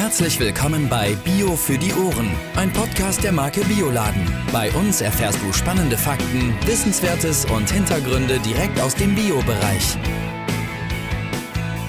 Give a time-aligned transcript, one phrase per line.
[0.00, 4.26] Herzlich willkommen bei Bio für die Ohren, ein Podcast der Marke Bioladen.
[4.50, 9.98] Bei uns erfährst du spannende Fakten, Wissenswertes und Hintergründe direkt aus dem Bio-Bereich.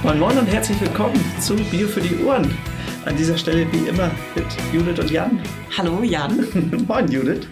[0.04, 2.54] Moin Moin und herzlich willkommen zu Bio für die Ohren.
[3.06, 5.42] An dieser Stelle wie immer mit Judith und Jan.
[5.78, 6.46] Hallo Jan.
[6.90, 7.48] Moin Judith.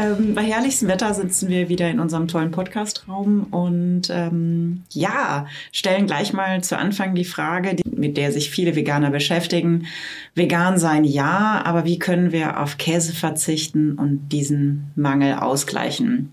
[0.00, 6.06] Ähm, bei herrlichstem Wetter sitzen wir wieder in unserem tollen Podcastraum und ähm, ja, stellen
[6.06, 9.86] gleich mal zu Anfang die Frage, die, mit der sich viele Veganer beschäftigen.
[10.34, 16.30] Vegan sein ja, aber wie können wir auf Käse verzichten und diesen Mangel ausgleichen?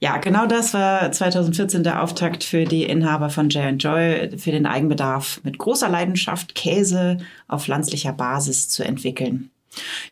[0.00, 4.66] Ja, genau das war 2014 der Auftakt für die Inhaber von J Joy für den
[4.66, 7.16] Eigenbedarf mit großer Leidenschaft Käse
[7.48, 9.48] auf pflanzlicher Basis zu entwickeln.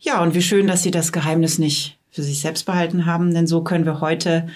[0.00, 3.46] Ja, und wie schön, dass Sie das Geheimnis nicht für sich selbst behalten haben, denn
[3.46, 4.46] so können wir heute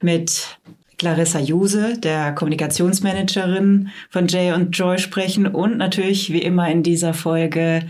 [0.00, 0.58] mit
[0.98, 7.14] Clarissa Juse, der Kommunikationsmanagerin von Jay und Joy sprechen und natürlich wie immer in dieser
[7.14, 7.88] Folge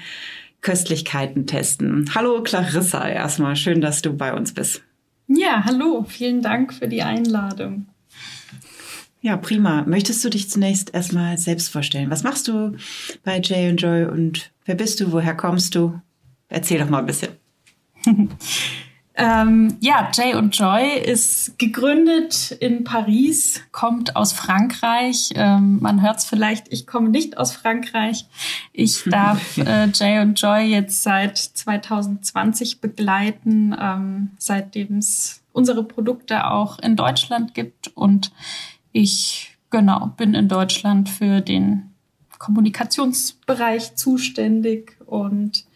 [0.61, 2.09] Köstlichkeiten testen.
[2.15, 4.83] Hallo Clarissa, erstmal schön, dass du bei uns bist.
[5.27, 7.87] Ja, hallo, vielen Dank für die Einladung.
[9.23, 9.85] Ja, prima.
[9.87, 12.11] Möchtest du dich zunächst erstmal selbst vorstellen?
[12.11, 12.77] Was machst du
[13.25, 15.13] bei Jay und Joy und wer bist du?
[15.13, 16.01] Woher kommst du?
[16.49, 17.31] Erzähl doch mal ein bisschen.
[19.21, 25.31] Ähm, ja, Jay und Joy ist gegründet in Paris, kommt aus Frankreich.
[25.35, 28.25] Ähm, man hört es vielleicht, ich komme nicht aus Frankreich.
[28.73, 36.51] Ich darf äh, Jay und Joy jetzt seit 2020 begleiten, ähm, seitdem es unsere Produkte
[36.51, 37.89] auch in Deutschland gibt.
[37.89, 38.33] Und
[38.93, 41.91] ich, genau, bin in Deutschland für den
[42.39, 45.67] Kommunikationsbereich zuständig und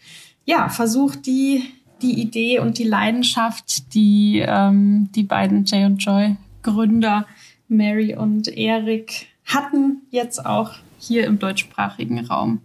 [0.45, 1.63] ja, versuche die
[2.05, 7.25] die Idee und die Leidenschaft, die ähm, die beiden Jay und Joy Gründer
[7.67, 12.61] Mary und Eric hatten, jetzt auch hier im deutschsprachigen Raum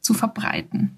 [0.00, 0.96] zu verbreiten.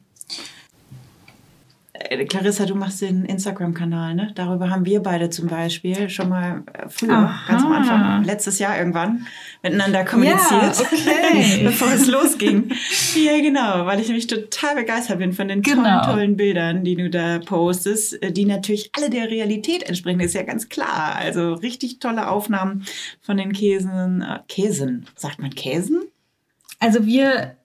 [2.13, 4.33] Äh, Clarissa, du machst den Instagram-Kanal, ne?
[4.35, 7.48] Darüber haben wir beide zum Beispiel schon mal äh, früher, Aha.
[7.48, 9.27] ganz am Anfang, letztes Jahr irgendwann,
[9.63, 11.61] miteinander kommuniziert, ja, okay.
[11.64, 12.70] bevor es losging.
[13.14, 16.05] ja, genau, weil ich nämlich total begeistert bin von den tollen, genau.
[16.05, 20.42] tollen Bildern, die du da postest, äh, die natürlich alle der Realität entsprechen, ist ja
[20.42, 21.17] ganz klar.
[21.17, 22.85] Also richtig tolle Aufnahmen
[23.20, 24.25] von den Käsen.
[24.48, 26.03] Käsen, sagt man Käsen?
[26.79, 27.57] Also wir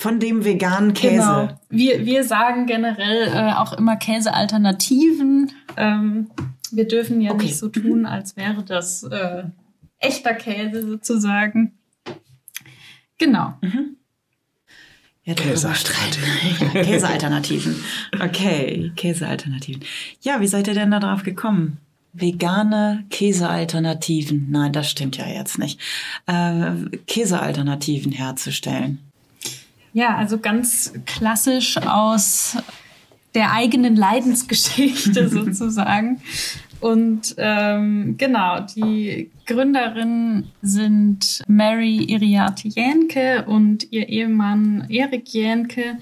[0.00, 1.16] von dem veganen Käse.
[1.16, 1.60] Genau.
[1.68, 5.52] Wir, wir sagen generell äh, auch immer Käsealternativen.
[5.76, 6.30] Ähm,
[6.72, 7.44] wir dürfen ja okay.
[7.44, 9.42] nicht so tun, als wäre das äh,
[9.98, 11.78] echter Käse sozusagen.
[13.18, 13.52] Genau.
[13.60, 13.96] Mhm.
[15.24, 16.70] Ja, Käsealternativen.
[16.74, 17.84] Ja, Käsealternativen.
[18.18, 19.84] Okay, Käsealternativen.
[20.22, 21.76] Ja, wie seid ihr denn da drauf gekommen?
[22.14, 24.46] Vegane Käsealternativen.
[24.50, 25.78] Nein, das stimmt ja jetzt nicht.
[26.26, 26.72] Äh,
[27.06, 29.09] Käsealternativen herzustellen.
[29.92, 32.56] Ja, also ganz klassisch aus
[33.34, 36.20] der eigenen Leidensgeschichte sozusagen.
[36.80, 45.98] Und ähm, genau, die Gründerinnen sind Mary Iriarte Jänke und ihr Ehemann Erik Jänke.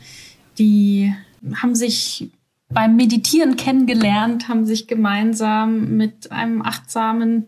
[0.59, 1.13] Die
[1.61, 2.31] haben sich
[2.69, 7.47] beim Meditieren kennengelernt, haben sich gemeinsam mit einem achtsamen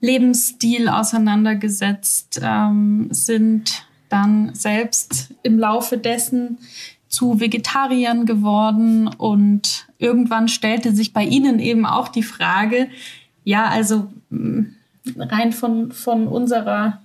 [0.00, 6.58] Lebensstil auseinandergesetzt, ähm, sind dann selbst im Laufe dessen
[7.08, 9.08] zu Vegetariern geworden.
[9.08, 12.88] Und irgendwann stellte sich bei ihnen eben auch die Frage,
[13.44, 14.62] ja, also mm,
[15.16, 17.00] rein von, von unserer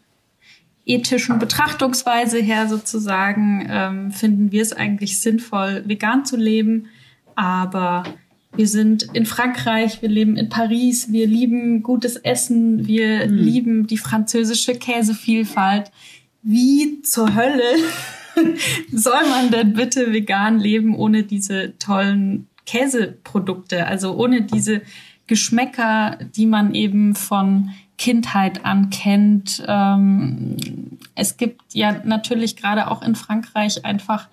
[0.85, 6.87] ethischen Betrachtungsweise her sozusagen ähm, finden wir es eigentlich sinnvoll, vegan zu leben,
[7.35, 8.03] aber
[8.55, 13.35] wir sind in Frankreich, wir leben in Paris, wir lieben gutes Essen, wir mhm.
[13.35, 15.91] lieben die französische Käsevielfalt
[16.43, 17.75] wie zur Hölle
[18.91, 24.81] soll man denn bitte vegan leben ohne diese tollen Käseprodukte, also ohne diese
[25.27, 29.63] Geschmäcker, die man eben von Kindheit an kennt.
[29.67, 30.57] Ähm,
[31.15, 34.27] es gibt ja natürlich gerade auch in Frankreich einfach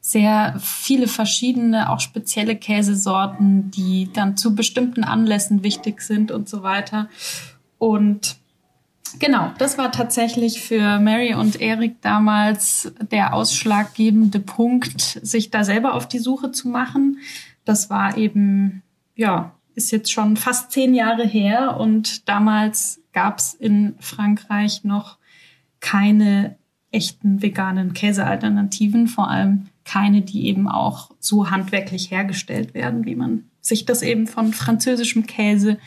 [0.00, 6.62] sehr viele verschiedene, auch spezielle Käsesorten, die dann zu bestimmten Anlässen wichtig sind und so
[6.62, 7.08] weiter.
[7.78, 8.39] Und
[9.18, 15.94] Genau, das war tatsächlich für Mary und Erik damals der ausschlaggebende Punkt, sich da selber
[15.94, 17.18] auf die Suche zu machen.
[17.64, 18.82] Das war eben,
[19.16, 25.18] ja, ist jetzt schon fast zehn Jahre her und damals gab es in Frankreich noch
[25.80, 26.56] keine
[26.92, 33.44] echten veganen Käsealternativen, vor allem keine, die eben auch so handwerklich hergestellt werden, wie man
[33.60, 35.78] sich das eben von französischem Käse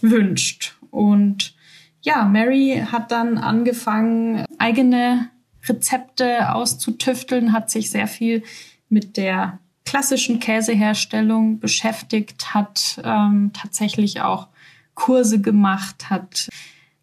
[0.00, 0.76] wünscht.
[0.90, 1.54] Und
[2.02, 5.28] ja, Mary hat dann angefangen, eigene
[5.66, 8.42] Rezepte auszutüfteln, hat sich sehr viel
[8.88, 14.48] mit der klassischen Käseherstellung beschäftigt, hat ähm, tatsächlich auch
[14.94, 16.48] Kurse gemacht, hat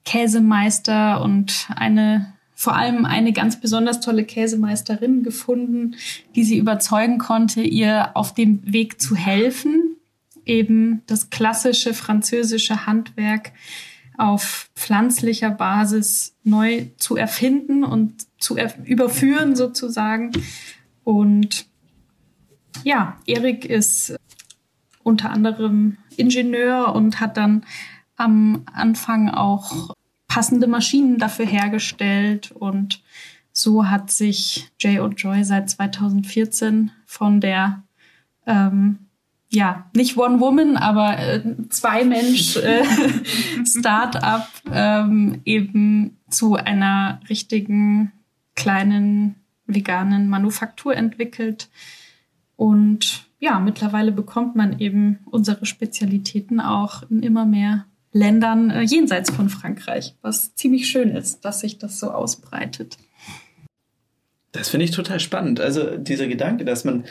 [0.04, 5.96] Käsemeister und eine vor allem eine ganz besonders tolle Käsemeisterin gefunden,
[6.36, 9.98] die sie überzeugen konnte, ihr auf dem Weg zu helfen,
[10.46, 13.52] eben das klassische französische Handwerk
[14.18, 20.32] auf pflanzlicher Basis neu zu erfinden und zu er überführen sozusagen.
[21.04, 21.68] Und
[22.84, 24.16] ja, Erik ist
[25.04, 27.66] unter anderem Ingenieur und hat dann
[28.16, 29.94] am Anfang auch
[30.28, 33.02] passende Maschinen dafür hergestellt und
[33.52, 37.84] so hat sich Jay Joy seit 2014 von der
[38.46, 39.05] ähm,
[39.50, 42.84] ja, nicht One Woman, aber äh, zwei Mensch äh,
[43.66, 48.12] Startup ähm, eben zu einer richtigen
[48.56, 49.36] kleinen
[49.68, 51.70] veganen Manufaktur entwickelt.
[52.56, 59.30] Und ja, mittlerweile bekommt man eben unsere Spezialitäten auch in immer mehr Ländern äh, jenseits
[59.30, 62.98] von Frankreich, was ziemlich schön ist, dass sich das so ausbreitet.
[64.54, 65.60] Das finde ich total spannend.
[65.60, 67.04] Also dieser Gedanke, dass man,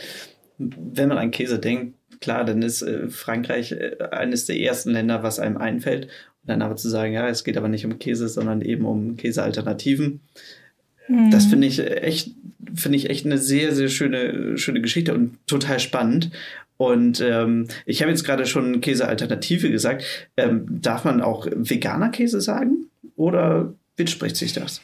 [0.57, 1.95] wenn man an Käse denkt,
[2.25, 6.05] klar, dann ist äh, Frankreich äh, eines der ersten Länder, was einem einfällt.
[6.07, 9.17] Und dann aber zu sagen, ja, es geht aber nicht um Käse, sondern eben um
[9.17, 10.21] Käsealternativen.
[11.07, 11.31] Mhm.
[11.31, 12.31] Das finde ich echt,
[12.75, 16.31] finde ich echt eine sehr, sehr schöne, schöne Geschichte und total spannend.
[16.79, 20.05] Und ähm, ich habe jetzt gerade schon Käsealternative gesagt.
[20.39, 22.87] Ähm, darf man auch veganer Käse sagen?
[23.17, 24.81] Oder widerspricht sich das?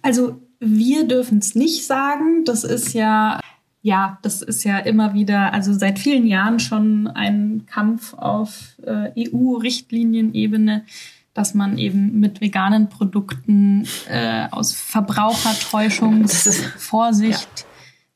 [0.00, 2.46] Also wir dürfen es nicht sagen.
[2.46, 3.38] Das ist ja
[3.82, 9.10] ja, das ist ja immer wieder, also seit vielen Jahren schon ein Kampf auf äh,
[9.16, 10.84] EU-Richtlinienebene,
[11.32, 17.66] dass man eben mit veganen Produkten äh, aus Verbrauchertäuschungsvorsicht ja.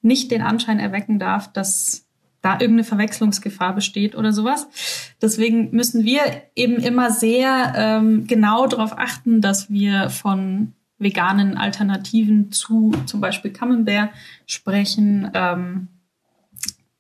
[0.02, 2.04] nicht den Anschein erwecken darf, dass
[2.42, 4.68] da irgendeine Verwechslungsgefahr besteht oder sowas.
[5.22, 6.20] Deswegen müssen wir
[6.54, 10.74] eben immer sehr ähm, genau darauf achten, dass wir von
[11.04, 14.10] veganen Alternativen zu zum Beispiel Camembert
[14.46, 15.30] sprechen.
[15.34, 15.86] Ähm,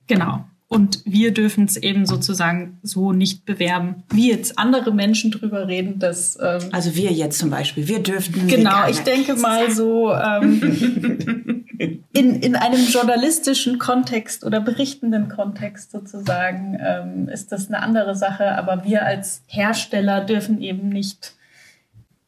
[0.06, 0.44] genau.
[0.74, 5.98] Und wir dürfen es eben sozusagen so nicht bewerben, wie jetzt andere Menschen drüber reden.
[5.98, 8.48] Dass, ähm, also wir jetzt zum Beispiel, wir dürften.
[8.48, 11.64] Genau, ich denke mal so ähm,
[12.12, 18.56] in, in einem journalistischen Kontext oder berichtenden Kontext sozusagen ähm, ist das eine andere Sache.
[18.56, 21.34] Aber wir als Hersteller dürfen eben nicht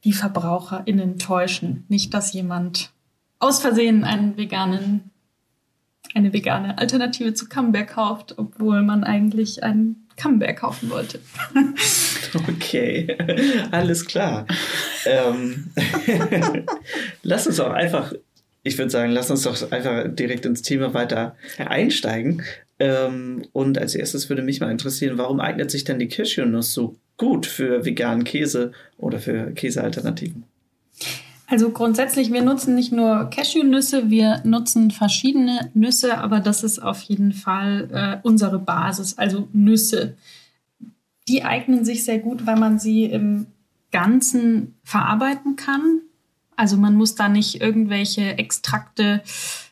[0.07, 1.85] die VerbraucherInnen täuschen.
[1.89, 2.93] Nicht, dass jemand
[3.41, 5.11] aus Versehen einen veganen,
[6.15, 11.19] eine vegane Alternative zu Camembert kauft, obwohl man eigentlich einen Camembert kaufen wollte.
[12.49, 13.19] okay,
[13.73, 14.47] alles klar.
[15.05, 15.73] ähm,
[17.23, 18.15] lass uns auch einfach,
[18.63, 22.45] ich würde sagen, lass uns doch einfach direkt ins Thema weiter einsteigen.
[22.79, 26.95] Ähm, und als erstes würde mich mal interessieren, warum eignet sich denn die Cashewnuss so
[27.17, 30.45] gut für veganen Käse oder für Käsealternativen?
[31.49, 37.01] Also grundsätzlich, wir nutzen nicht nur Cashewnüsse, wir nutzen verschiedene Nüsse, aber das ist auf
[37.03, 40.17] jeden Fall äh, unsere Basis, also Nüsse.
[41.29, 43.47] Die eignen sich sehr gut, weil man sie im
[43.93, 46.01] Ganzen verarbeiten kann.
[46.57, 49.23] Also man muss da nicht irgendwelche Extrakte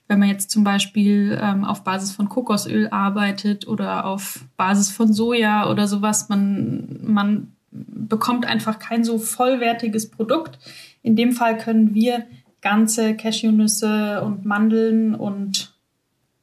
[0.06, 5.12] wenn man jetzt zum Beispiel ähm, auf Basis von Kokosöl arbeitet oder auf Basis von
[5.12, 10.58] Soja oder sowas, man, man bekommt einfach kein so vollwertiges Produkt.
[11.02, 12.26] In dem Fall können wir
[12.60, 15.74] ganze Cashewnüsse und Mandeln und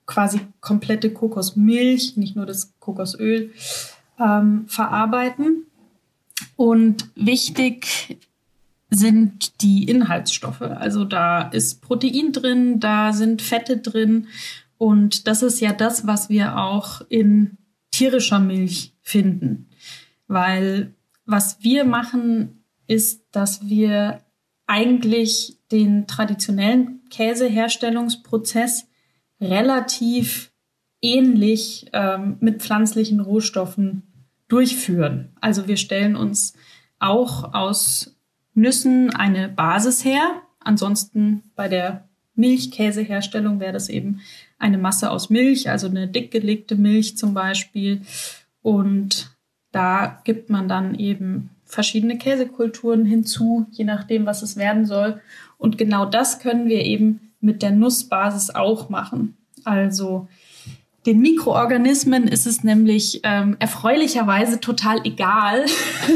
[0.06, 3.52] quasi komplette Kokosmilch, nicht nur das Kokosöl,
[4.20, 5.66] ähm, verarbeiten.
[6.56, 8.18] Und wichtig
[8.92, 10.62] sind die Inhaltsstoffe.
[10.62, 14.28] Also da ist Protein drin, da sind Fette drin.
[14.78, 17.58] Und das ist ja das, was wir auch in
[17.92, 19.70] tierischer Milch finden.
[20.28, 20.94] Weil
[21.26, 24.22] was wir machen, ist, dass wir
[24.68, 28.88] eigentlich den traditionellen Käseherstellungsprozess
[29.40, 30.52] relativ
[31.02, 34.04] ähnlich ähm, mit pflanzlichen Rohstoffen
[34.50, 35.30] durchführen.
[35.40, 36.54] Also wir stellen uns
[37.00, 38.16] auch aus
[38.54, 40.42] Nüssen eine Basis her.
[40.60, 44.22] Ansonsten bei der Milchkäseherstellung wäre das eben
[44.58, 48.02] eine Masse aus Milch, also eine dickgelegte Milch zum Beispiel.
[48.62, 49.32] Und
[49.72, 55.22] da gibt man dann eben verschiedene Käsekulturen hinzu, je nachdem, was es werden soll.
[55.58, 59.38] Und genau das können wir eben mit der Nussbasis auch machen.
[59.64, 60.28] Also
[61.06, 65.66] Den Mikroorganismen ist es nämlich ähm, erfreulicherweise total egal,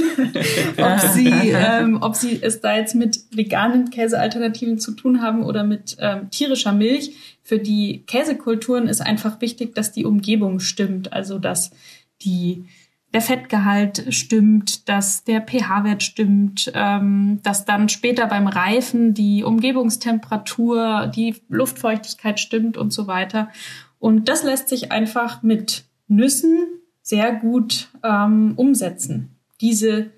[0.77, 5.63] ob, sie, ähm, ob sie es da jetzt mit veganen Käsealternativen zu tun haben oder
[5.63, 7.15] mit ähm, tierischer Milch.
[7.41, 11.71] Für die Käsekulturen ist einfach wichtig, dass die Umgebung stimmt, also dass
[12.21, 12.65] die
[13.15, 21.09] der Fettgehalt stimmt, dass der pH-Wert stimmt, ähm, dass dann später beim Reifen die Umgebungstemperatur,
[21.15, 23.49] die Luftfeuchtigkeit stimmt und so weiter.
[24.05, 26.67] Und das lässt sich einfach mit Nüssen
[27.01, 29.35] sehr gut ähm, umsetzen.
[29.61, 30.11] Diese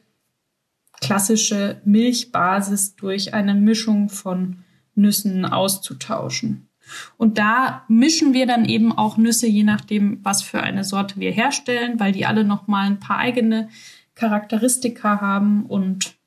[0.99, 4.57] klassische Milchbasis durch eine Mischung von
[4.95, 6.67] Nüssen auszutauschen.
[7.15, 11.31] Und da mischen wir dann eben auch Nüsse, je nachdem, was für eine Sorte wir
[11.31, 13.69] herstellen, weil die alle nochmal ein paar eigene
[14.15, 15.65] Charakteristika haben.
[15.65, 16.17] Und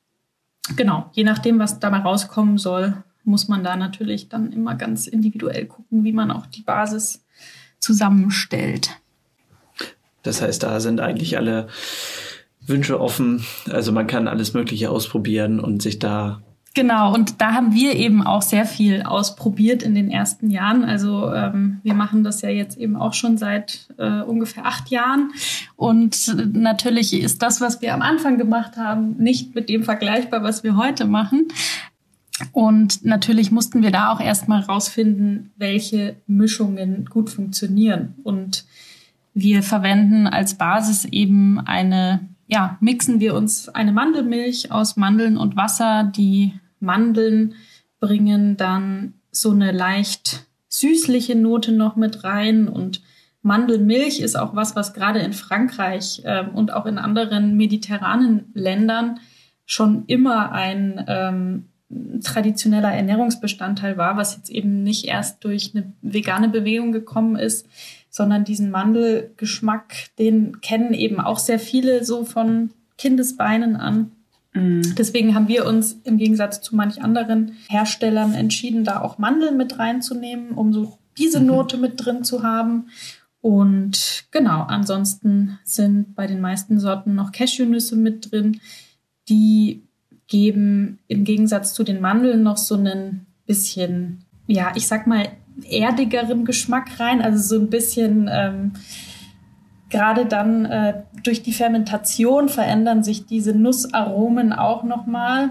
[0.77, 5.67] genau, je nachdem, was dabei rauskommen soll, muss man da natürlich dann immer ganz individuell
[5.67, 7.23] gucken, wie man auch die Basis
[7.81, 8.91] zusammenstellt.
[10.23, 11.67] Das heißt, da sind eigentlich alle
[12.65, 13.43] Wünsche offen.
[13.69, 16.41] Also man kann alles Mögliche ausprobieren und sich da
[16.73, 20.85] Genau, und da haben wir eben auch sehr viel ausprobiert in den ersten Jahren.
[20.85, 25.31] Also ähm, wir machen das ja jetzt eben auch schon seit äh, ungefähr acht Jahren.
[25.75, 30.63] Und natürlich ist das, was wir am Anfang gemacht haben, nicht mit dem vergleichbar, was
[30.63, 31.49] wir heute machen.
[32.51, 38.15] Und natürlich mussten wir da auch erstmal rausfinden, welche Mischungen gut funktionieren.
[38.23, 38.65] Und
[39.33, 42.21] wir verwenden als Basis eben eine
[42.51, 46.03] ja, mixen wir uns eine Mandelmilch aus Mandeln und Wasser.
[46.03, 47.55] Die Mandeln
[48.01, 53.01] bringen dann so eine leicht süßliche Note noch mit rein und
[53.41, 59.19] Mandelmilch ist auch was, was gerade in Frankreich äh, und auch in anderen mediterranen Ländern
[59.65, 61.65] schon immer ein ähm,
[62.23, 67.67] traditioneller Ernährungsbestandteil war, was jetzt eben nicht erst durch eine vegane Bewegung gekommen ist,
[68.09, 74.11] sondern diesen Mandelgeschmack, den kennen eben auch sehr viele so von Kindesbeinen an.
[74.53, 74.81] Mm.
[74.97, 79.79] Deswegen haben wir uns im Gegensatz zu manch anderen Herstellern entschieden, da auch Mandeln mit
[79.79, 81.47] reinzunehmen, um so diese mhm.
[81.47, 82.87] Note mit drin zu haben.
[83.41, 88.59] Und genau, ansonsten sind bei den meisten Sorten noch Cashewnüsse mit drin.
[89.29, 89.83] Die
[90.31, 95.27] geben im Gegensatz zu den Mandeln noch so einen bisschen, ja, ich sag mal,
[95.69, 97.21] erdigeren Geschmack rein.
[97.21, 98.71] Also so ein bisschen, ähm,
[99.89, 105.49] gerade dann äh, durch die Fermentation verändern sich diese Nussaromen auch nochmal,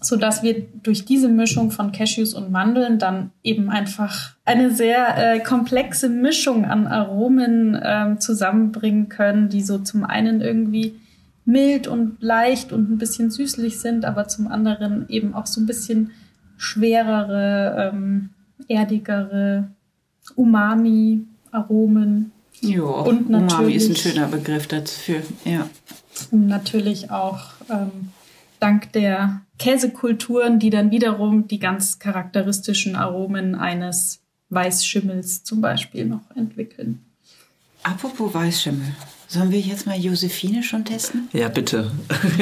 [0.00, 5.40] sodass wir durch diese Mischung von Cashews und Mandeln dann eben einfach eine sehr äh,
[5.40, 10.94] komplexe Mischung an Aromen äh, zusammenbringen können, die so zum einen irgendwie
[11.44, 15.66] mild und leicht und ein bisschen süßlich sind, aber zum anderen eben auch so ein
[15.66, 16.12] bisschen
[16.56, 18.30] schwerere ähm,
[18.68, 19.68] erdigere
[20.36, 22.32] Umami-Aromen.
[22.60, 25.68] Jo, und natürlich, Umami ist ein schöner Begriff dafür, ja.
[26.30, 28.10] Und natürlich auch ähm,
[28.60, 34.20] dank der Käsekulturen, die dann wiederum die ganz charakteristischen Aromen eines
[34.50, 37.04] Weißschimmels zum Beispiel noch entwickeln.
[37.82, 38.94] Apropos Weißschimmel.
[39.32, 41.30] Sollen wir jetzt mal Josephine schon testen?
[41.32, 41.90] Ja, bitte.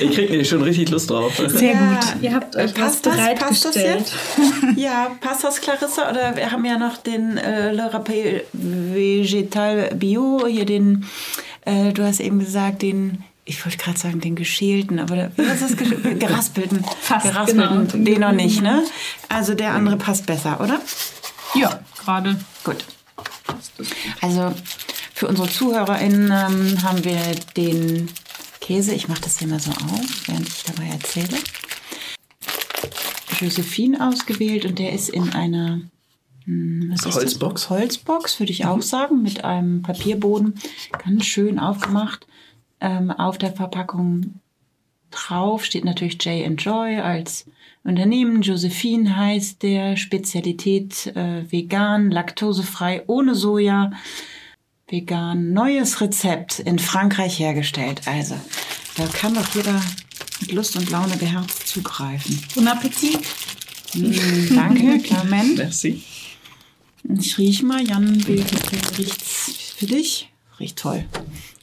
[0.00, 1.36] ich kriege schon richtig Lust drauf.
[1.36, 2.16] Sehr ja, gut.
[2.20, 4.12] Ihr habt euch passt was das, passt das jetzt?
[4.76, 6.10] ja, passt das, Clarissa?
[6.10, 11.06] Oder wir haben ja noch den äh, Le Rappel Vegetal Bio, hier den,
[11.64, 15.80] äh, du hast eben gesagt, den ich wollte gerade sagen, den geschälten, aber was ist
[15.80, 15.88] das?
[16.18, 16.84] Geraspelten.
[17.02, 18.04] Fast, Geraspelten, genau.
[18.04, 18.82] den noch nicht, ne?
[19.28, 20.80] Also der andere passt besser, oder?
[21.54, 22.36] Ja, gerade.
[22.64, 22.84] Gut.
[24.20, 24.54] Also
[25.14, 27.20] für unsere ZuhörerInnen ähm, haben wir
[27.56, 28.08] den
[28.60, 31.38] Käse, ich mache das hier mal so auf, während ich dabei erzähle.
[33.38, 35.82] Josephine ausgewählt und der ist in einer
[36.46, 37.70] hm, Holzbox.
[37.70, 40.54] Holzbox, würde ich auch sagen, mit einem Papierboden.
[41.04, 42.26] Ganz schön aufgemacht.
[42.80, 44.40] Ähm, auf der Verpackung
[45.12, 47.46] drauf steht natürlich Jay Enjoy als
[47.84, 48.42] Unternehmen.
[48.42, 53.92] Josephine heißt der, Spezialität äh, vegan, laktosefrei, ohne Soja
[54.88, 55.52] vegan.
[55.52, 58.02] Neues Rezept in Frankreich hergestellt.
[58.06, 58.36] Also,
[58.96, 59.80] da kann doch jeder
[60.40, 62.40] mit Lust und Laune beherzt zugreifen.
[62.54, 63.20] Bon Appetit.
[63.96, 65.56] Mm, danke, Clement.
[65.56, 66.02] Merci.
[67.16, 70.32] Ich riech mal, Jan, wie riecht's für dich?
[70.58, 71.04] Riecht toll.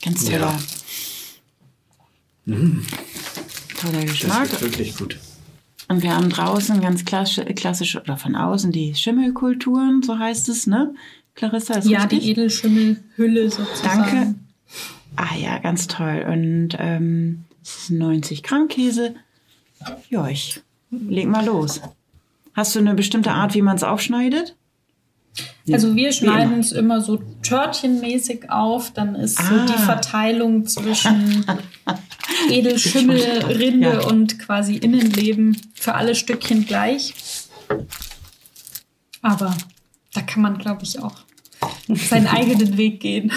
[0.01, 0.57] Ganz toller.
[2.45, 2.55] Ja.
[2.55, 2.85] Mm.
[3.81, 4.49] Toller Geschmack.
[4.49, 5.17] Das wirklich gut.
[5.89, 10.67] Und wir haben draußen ganz klassisch, klassisch oder von außen die Schimmelkulturen, so heißt es,
[10.67, 10.95] ne?
[11.35, 12.19] Clarissa, ist Ja, richtig?
[12.19, 14.01] die Edelschimmelhülle sozusagen.
[14.01, 14.35] Danke.
[15.15, 16.25] Ah ja, ganz toll.
[16.27, 17.45] Und ähm,
[17.89, 19.15] 90 Gramm Käse.
[20.09, 21.81] Ja, ich leg mal los.
[22.53, 24.55] Hast du eine bestimmte Art, wie man es aufschneidet?
[25.71, 29.43] Also wir schneiden es immer so törtchenmäßig auf, dann ist ah.
[29.43, 29.85] so die ah.
[29.85, 31.45] Verteilung zwischen
[32.49, 34.07] Edelschimmel, Rinde ja.
[34.07, 37.13] und quasi Innenleben für alle Stückchen gleich.
[39.21, 39.55] Aber
[40.13, 41.23] da kann man, glaube ich, auch
[41.87, 43.31] seinen eigenen Weg gehen.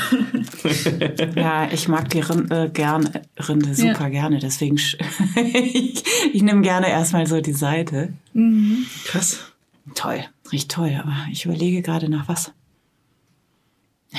[1.35, 3.09] ja, ich mag die Rinde, äh, gern,
[3.49, 4.09] Rinde super ja.
[4.09, 4.77] gerne, deswegen
[5.37, 8.13] ich, ich nehme gerne erstmal so die Seite.
[8.33, 8.87] Mhm.
[9.05, 9.41] Krass.
[9.95, 12.53] Toll, riecht toll, aber ich überlege gerade nach was.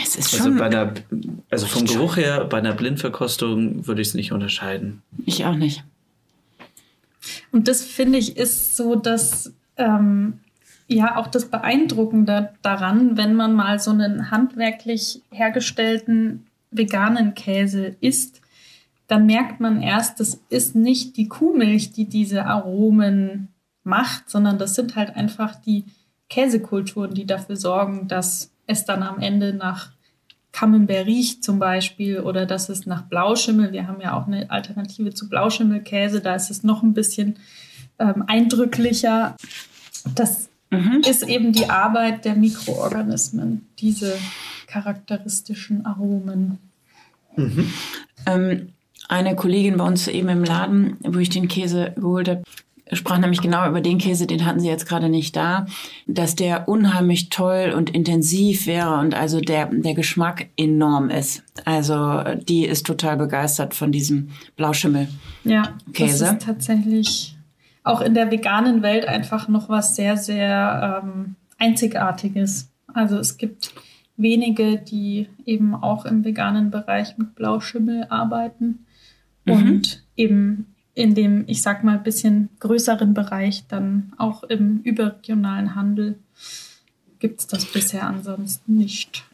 [0.04, 0.94] Es ist also, bei einer,
[1.50, 5.02] also vom Geruch her, bei einer Blindverkostung würde ich es nicht unterscheiden.
[5.26, 5.84] Ich auch nicht.
[7.52, 10.40] Und das finde ich ist so, dass ähm,
[10.88, 18.42] ja auch das Beeindruckende daran, wenn man mal so einen handwerklich hergestellten veganen Käse isst,
[19.08, 23.50] dann merkt man erst, das ist nicht die Kuhmilch, die diese Aromen
[23.84, 25.86] macht, sondern das sind halt einfach die
[26.30, 29.92] Käsekulturen, die dafür sorgen, dass es dann am Ende nach
[30.52, 35.14] Camembert riecht zum Beispiel oder dass es nach Blauschimmel, wir haben ja auch eine Alternative
[35.14, 37.38] zu Blauschimmelkäse, da ist es noch ein bisschen
[38.00, 39.36] ähm, eindrücklicher.
[40.16, 41.02] Das mhm.
[41.08, 44.16] ist eben die Arbeit der Mikroorganismen, diese
[44.68, 46.58] charakteristischen Aromen.
[47.36, 47.72] Mhm.
[48.26, 48.70] Ähm,
[49.08, 52.44] eine Kollegin bei uns eben im Laden, wo ich den Käse geholt habe,
[52.92, 55.66] sprach nämlich genau über den Käse, den hatten sie jetzt gerade nicht da,
[56.08, 61.44] dass der unheimlich toll und intensiv wäre und also der, der Geschmack enorm ist.
[61.66, 65.14] Also die ist total begeistert von diesem Blauschimmel-Käse.
[65.44, 67.35] Ja, das ist tatsächlich
[67.86, 72.72] auch in der veganen Welt einfach noch was sehr, sehr ähm, Einzigartiges.
[72.94, 73.74] Also es gibt
[74.18, 78.86] wenige, die eben auch im veganen Bereich mit Blauschimmel arbeiten
[79.46, 79.54] mhm.
[79.54, 86.18] und eben in dem, ich sag mal, bisschen größeren Bereich dann auch im überregionalen Handel
[87.20, 89.26] gibt es das bisher ansonsten nicht.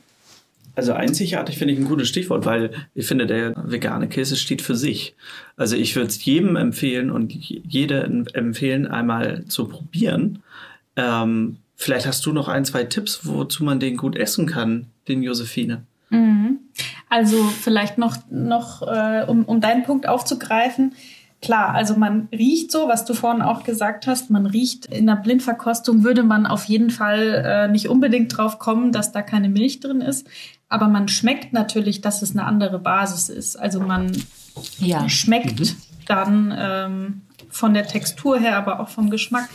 [0.82, 4.76] Also einzigartig finde ich ein gutes Stichwort, weil ich finde, der vegane Käse steht für
[4.76, 5.16] sich.
[5.56, 10.42] Also ich würde es jedem empfehlen und jeder empfehlen, einmal zu probieren.
[10.96, 15.22] Ähm, vielleicht hast du noch ein, zwei Tipps, wozu man den gut essen kann, den
[15.22, 15.84] Josephine.
[16.10, 16.58] Mhm.
[17.08, 20.96] Also vielleicht noch, noch äh, um, um deinen Punkt aufzugreifen,
[21.42, 25.16] Klar, also man riecht so, was du vorhin auch gesagt hast, man riecht in der
[25.16, 29.80] Blindverkostung würde man auf jeden Fall äh, nicht unbedingt drauf kommen, dass da keine Milch
[29.80, 30.28] drin ist,
[30.72, 33.56] aber man schmeckt natürlich, dass es eine andere Basis ist.
[33.56, 34.12] Also man
[34.80, 35.08] ja.
[35.10, 35.76] schmeckt mhm.
[36.08, 39.50] dann ähm, von der Textur her, aber auch vom Geschmack,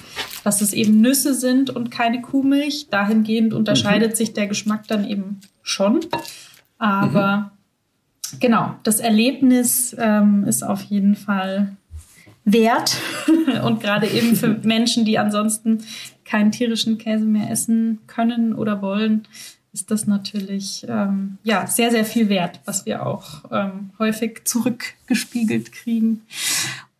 [0.44, 2.88] dass es eben Nüsse sind und keine Kuhmilch.
[2.90, 4.16] Dahingehend unterscheidet mhm.
[4.16, 6.00] sich der Geschmack dann eben schon.
[6.78, 7.50] Aber mhm
[8.40, 11.76] genau, das Erlebnis ähm, ist auf jeden Fall
[12.44, 12.96] wert
[13.64, 15.82] und gerade eben für Menschen, die ansonsten
[16.24, 19.26] keinen tierischen Käse mehr essen können oder wollen,
[19.76, 25.70] ist das natürlich ähm, ja sehr sehr viel wert, was wir auch ähm, häufig zurückgespiegelt
[25.70, 26.22] kriegen.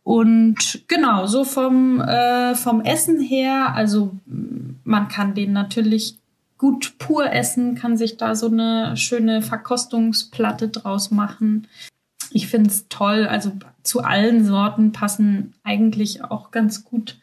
[0.03, 4.15] Und genau so vom äh, vom Essen her, also
[4.83, 6.19] man kann den natürlich
[6.59, 11.67] gut pur essen, kann sich da so eine schöne Verkostungsplatte draus machen.
[12.29, 13.25] Ich finde es toll.
[13.27, 17.17] Also zu allen Sorten passen eigentlich auch ganz gut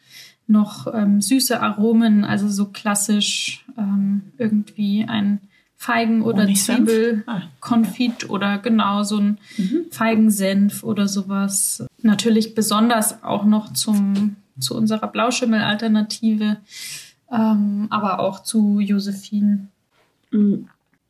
[0.47, 5.39] noch ähm, süße Aromen, also so klassisch ähm, irgendwie ein
[5.75, 8.29] Feigen- oder Zwiebelkonfit ah.
[8.29, 9.85] oder genau so ein mhm.
[9.91, 11.85] Feigensenf oder sowas.
[12.01, 16.57] Natürlich besonders auch noch zum, zu unserer Blauschimmel-Alternative
[17.31, 19.67] ähm, aber auch zu Josephine.
[20.31, 20.65] Mm.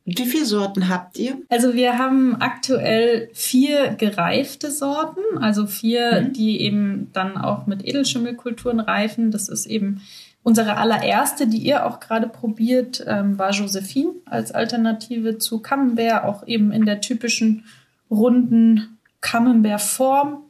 [0.06, 1.40] Wie viele Sorten habt ihr?
[1.50, 6.34] Also wir haben aktuell vier gereifte Sorten, also vier, mhm.
[6.34, 9.32] die eben dann auch mit Edelschimmelkulturen reifen.
[9.32, 10.02] Das ist eben
[10.44, 16.46] unsere allererste, die ihr auch gerade probiert, ähm, war Josephine als Alternative zu Camembert, auch
[16.46, 17.66] eben in der typischen
[18.12, 20.44] runden Camembert-Form.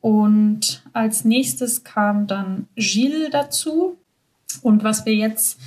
[0.00, 3.96] Und als nächstes kam dann Gilles dazu.
[4.62, 5.58] Und was wir jetzt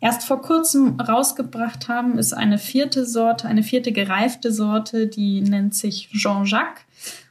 [0.00, 5.74] erst vor kurzem rausgebracht haben, ist eine vierte Sorte, eine vierte gereifte Sorte, die nennt
[5.74, 6.82] sich Jean-Jacques.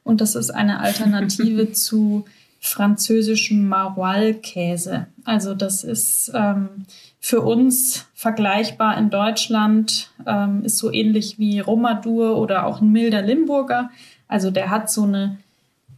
[0.03, 2.25] Und das ist eine Alternative zu
[2.59, 5.07] französischem Maroilles-Käse.
[5.23, 6.85] Also das ist ähm,
[7.19, 13.21] für uns vergleichbar in Deutschland, ähm, ist so ähnlich wie Romadur oder auch ein milder
[13.21, 13.89] Limburger.
[14.27, 15.37] Also der hat so eine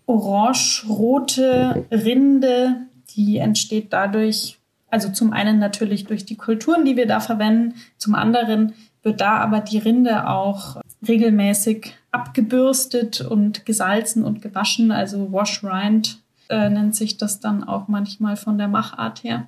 [0.06, 2.82] orange-rote Rinde,
[3.16, 4.58] die entsteht dadurch,
[4.92, 8.74] also zum einen natürlich durch die Kulturen, die wir da verwenden, zum anderen
[9.04, 10.78] wird da aber die Rinde auch
[11.08, 14.92] regelmäßig abgebürstet und gesalzen und gewaschen.
[14.92, 19.48] Also Wash Rind äh, nennt sich das dann auch manchmal von der Machart her.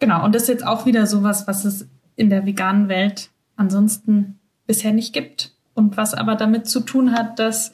[0.00, 4.38] Genau, und das ist jetzt auch wieder sowas, was es in der veganen Welt ansonsten
[4.66, 5.52] bisher nicht gibt.
[5.74, 7.72] Und was aber damit zu tun hat, dass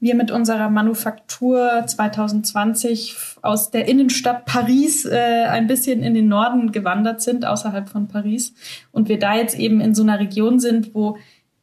[0.00, 6.72] wir mit unserer Manufaktur 2020 aus der Innenstadt Paris äh, ein bisschen in den Norden
[6.72, 8.54] gewandert sind, außerhalb von Paris.
[8.92, 11.18] Und wir da jetzt eben in so einer Region sind, wo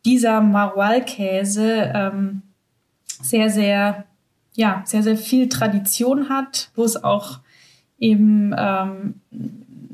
[0.06, 2.43] dieser Maroilles-Käse ähm,
[3.21, 4.06] sehr, sehr,
[4.56, 7.39] ja, sehr, sehr viel Tradition hat, wo es auch
[7.97, 9.15] eben ähm,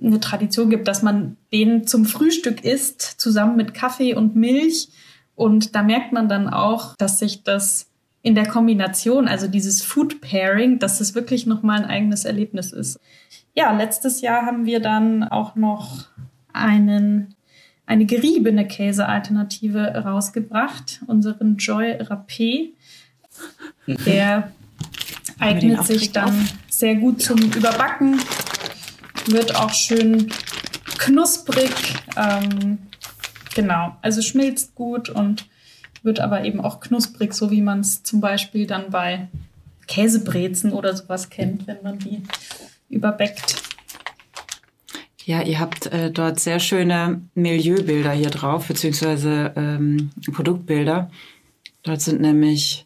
[0.03, 4.89] eine Tradition gibt, dass man den zum Frühstück isst, zusammen mit Kaffee und Milch.
[5.35, 7.87] Und da merkt man dann auch, dass sich das
[8.23, 12.99] in der Kombination, also dieses Food Pairing, dass das wirklich nochmal ein eigenes Erlebnis ist.
[13.53, 16.07] Ja, letztes Jahr haben wir dann auch noch
[16.53, 17.35] einen,
[17.85, 22.69] eine geriebene Käsealternative rausgebracht, unseren Joy Rapé.
[24.05, 24.51] Der
[25.39, 28.21] eignet sich dann sehr gut zum Überbacken,
[29.27, 30.31] wird auch schön
[30.97, 31.73] knusprig.
[32.15, 32.77] Ähm,
[33.53, 35.45] genau, also schmilzt gut und
[36.03, 39.29] wird aber eben auch knusprig, so wie man es zum Beispiel dann bei
[39.87, 42.23] Käsebrezen oder sowas kennt, wenn man die
[42.89, 43.61] überbäckt.
[45.25, 51.09] Ja, ihr habt äh, dort sehr schöne Milieubilder hier drauf, beziehungsweise ähm, Produktbilder.
[51.83, 52.82] Dort sind nämlich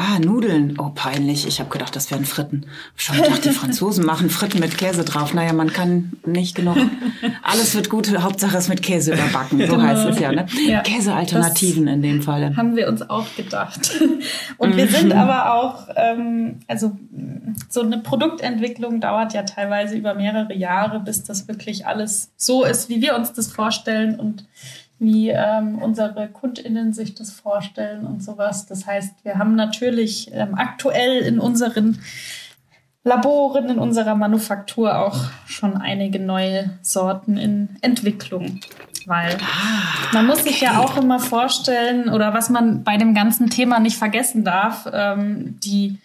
[0.00, 0.76] Ah, Nudeln.
[0.78, 1.44] Oh, peinlich.
[1.48, 2.66] Ich habe gedacht, das wären Fritten.
[2.94, 5.34] Schon gedacht, die Franzosen machen Fritten mit Käse drauf.
[5.34, 6.76] Naja, man kann nicht genug.
[7.42, 8.16] Alles wird gut.
[8.16, 9.58] Hauptsache es mit Käse überbacken.
[9.58, 9.82] So genau.
[9.82, 10.46] heißt es ja, ne?
[10.68, 12.54] Ja, Käsealternativen in dem Fall.
[12.56, 13.90] Haben wir uns auch gedacht.
[14.58, 15.18] Und wir sind mhm.
[15.18, 16.96] aber auch, ähm, also
[17.68, 22.88] so eine Produktentwicklung dauert ja teilweise über mehrere Jahre, bis das wirklich alles so ist,
[22.88, 24.20] wie wir uns das vorstellen.
[24.20, 24.44] Und
[24.98, 28.66] wie ähm, unsere KundInnen sich das vorstellen und sowas.
[28.66, 32.00] Das heißt, wir haben natürlich ähm, aktuell in unseren
[33.04, 38.60] Laboren, in unserer Manufaktur auch schon einige neue Sorten in Entwicklung.
[39.06, 43.48] Weil ah, man muss sich ja auch immer vorstellen, oder was man bei dem ganzen
[43.48, 45.98] Thema nicht vergessen darf, ähm, die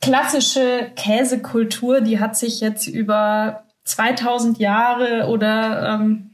[0.00, 6.30] klassische Käsekultur, die hat sich jetzt über 2000 Jahre oder ähm,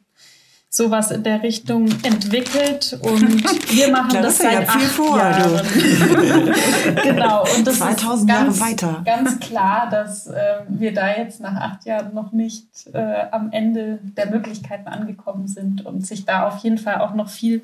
[0.73, 5.19] sowas in der Richtung entwickelt und wir machen das, das seit ja viel acht vor,
[5.19, 5.67] Jahren.
[7.03, 9.03] genau und das 2000 ist ganz, Jahre weiter.
[9.05, 13.99] ganz klar, dass äh, wir da jetzt nach acht Jahren noch nicht äh, am Ende
[14.17, 17.63] der Möglichkeiten angekommen sind und sich da auf jeden Fall auch noch viel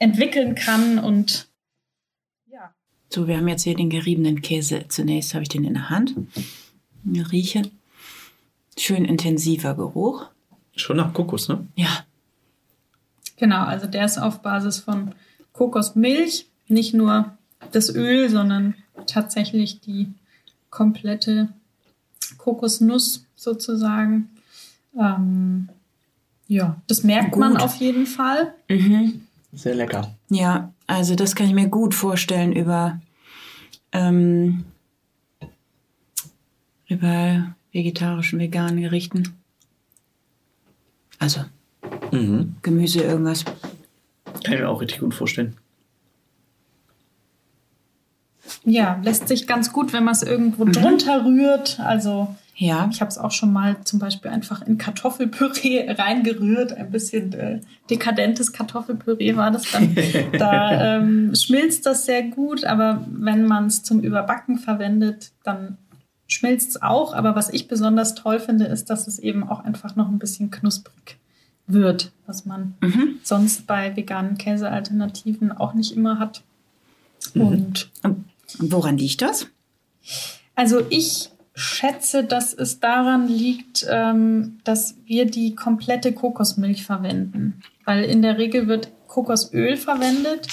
[0.00, 1.46] entwickeln kann und
[2.50, 2.72] ja.
[3.10, 4.86] So, wir haben jetzt hier den geriebenen Käse.
[4.88, 6.16] Zunächst habe ich den in der Hand.
[7.30, 7.62] Rieche.
[8.76, 10.26] Schön intensiver Geruch.
[10.74, 11.66] Schon nach Kokos, ne?
[11.76, 12.04] Ja,
[13.40, 15.14] Genau, also der ist auf Basis von
[15.54, 17.32] Kokosmilch, nicht nur
[17.72, 18.74] das Öl, sondern
[19.06, 20.12] tatsächlich die
[20.68, 21.48] komplette
[22.36, 24.28] Kokosnuss sozusagen.
[24.94, 25.70] Ähm,
[26.48, 27.40] ja, das merkt gut.
[27.40, 28.52] man auf jeden Fall.
[28.68, 29.22] Mhm.
[29.54, 30.14] Sehr lecker.
[30.28, 33.00] Ja, also das kann ich mir gut vorstellen über,
[33.92, 34.64] ähm,
[36.88, 39.34] über vegetarischen, veganen Gerichten.
[41.18, 41.46] Also
[42.12, 42.56] Mhm.
[42.62, 43.44] Gemüse, irgendwas.
[44.44, 45.56] Kann ich mir auch richtig gut vorstellen.
[48.64, 50.72] Ja, lässt sich ganz gut, wenn man es irgendwo mhm.
[50.72, 51.80] drunter rührt.
[51.80, 52.88] Also ja.
[52.90, 56.72] ich habe es auch schon mal zum Beispiel einfach in Kartoffelpüree reingerührt.
[56.72, 59.96] Ein bisschen äh, dekadentes Kartoffelpüree war das dann.
[60.38, 65.78] da ähm, schmilzt das sehr gut, aber wenn man es zum Überbacken verwendet, dann
[66.26, 67.14] schmilzt es auch.
[67.14, 70.50] Aber was ich besonders toll finde, ist, dass es eben auch einfach noch ein bisschen
[70.50, 71.18] knusprig
[71.72, 73.18] wird, was man mhm.
[73.22, 76.42] sonst bei veganen Käsealternativen auch nicht immer hat.
[77.34, 77.42] Mhm.
[77.42, 77.90] Und
[78.58, 79.46] woran liegt das?
[80.54, 87.62] Also ich schätze, dass es daran liegt, ähm, dass wir die komplette Kokosmilch verwenden.
[87.84, 90.46] Weil in der Regel wird Kokosöl verwendet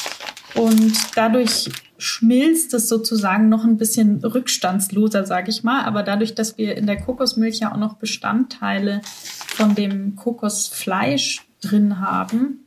[0.56, 5.84] und dadurch schmilzt es sozusagen noch ein bisschen rückstandsloser, sage ich mal.
[5.86, 12.00] Aber dadurch, dass wir in der Kokosmilch ja auch noch Bestandteile von dem Kokosfleisch drin
[12.00, 12.66] haben,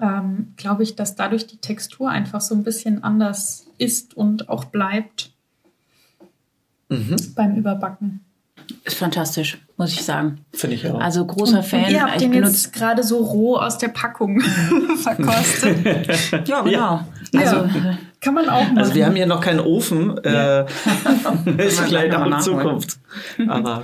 [0.00, 4.64] ähm, glaube ich, dass dadurch die Textur einfach so ein bisschen anders ist und auch
[4.64, 5.32] bleibt
[6.88, 7.16] mhm.
[7.34, 8.20] beim Überbacken.
[8.84, 10.38] Ist fantastisch, muss ich sagen.
[10.52, 11.00] Finde ich auch.
[11.00, 11.84] Also großer und, Fan.
[11.84, 14.40] Und ihr habt den jetzt gerade so roh aus der Packung
[15.02, 15.84] verkostet.
[16.48, 17.04] ja, genau.
[17.34, 17.98] Also, ja.
[18.20, 18.78] Kann man auch machen.
[18.78, 20.20] Also wir haben hier noch keinen Ofen.
[20.24, 20.66] Ja.
[21.44, 22.98] Äh, ist vielleicht auch in Zukunft.
[23.48, 23.82] Aber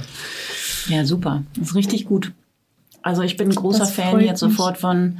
[0.86, 1.42] ja, super.
[1.56, 2.32] Das ist richtig gut.
[3.02, 4.52] Also ich bin ein großer Fan jetzt mich.
[4.52, 5.18] sofort von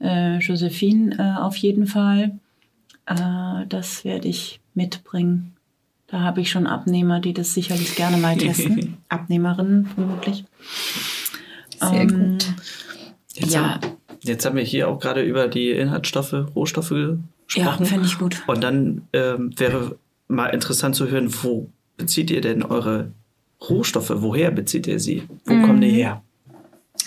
[0.00, 2.32] äh, Josephine äh, auf jeden Fall.
[3.06, 5.54] Äh, das werde ich mitbringen.
[6.08, 8.96] Da habe ich schon Abnehmer, die das sicherlich gerne mal testen.
[9.08, 10.44] Abnehmerinnen vermutlich.
[11.78, 12.46] Sehr ähm, gut.
[13.34, 13.74] Jetzt, Ja.
[13.74, 13.80] haben,
[14.22, 17.16] jetzt haben wir hier auch gerade über die Inhaltsstoffe, Rohstoffe Ja,
[17.46, 17.86] gesprochen.
[17.86, 18.42] finde ich gut.
[18.46, 19.96] Und dann ähm, wäre
[20.28, 23.12] mal interessant zu hören, wo bezieht ihr denn eure
[23.68, 24.12] Rohstoffe?
[24.14, 25.24] Woher bezieht ihr sie?
[25.44, 25.62] Wo Mhm.
[25.62, 26.22] kommen die her?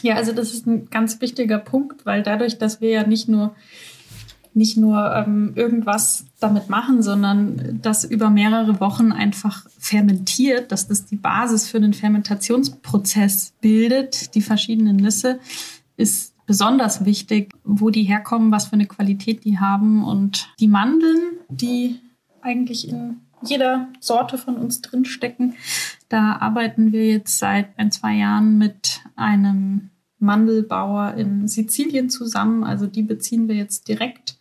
[0.03, 3.55] Ja, also das ist ein ganz wichtiger Punkt, weil dadurch, dass wir ja nicht nur
[4.53, 11.05] nicht nur ähm, irgendwas damit machen, sondern das über mehrere Wochen einfach fermentiert, dass das
[11.05, 15.39] die Basis für den Fermentationsprozess bildet, die verschiedenen Nüsse,
[15.95, 20.03] ist besonders wichtig, wo die herkommen, was für eine Qualität die haben.
[20.03, 21.99] Und die Mandeln, die
[22.41, 25.55] eigentlich in jeder Sorte von uns drinstecken,
[26.09, 32.63] da arbeiten wir jetzt seit ein, zwei Jahren mit einem Mandelbauer in Sizilien zusammen.
[32.63, 34.37] Also die beziehen wir jetzt direkt